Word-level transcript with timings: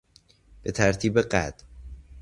به 0.63 0.71
ترتیب 0.71 1.21
قد 1.21 1.63